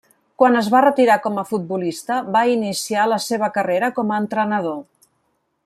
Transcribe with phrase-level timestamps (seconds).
[0.41, 4.81] Quan es va retirar com a futbolista va iniciar la seva carrera com a entrenador.